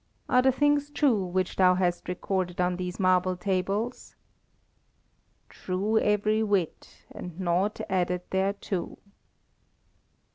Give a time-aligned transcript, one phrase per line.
[0.27, 4.15] Are the things true which thou hast recorded on these marble tables?"
[5.47, 8.97] "True every whit, and nought added thereto."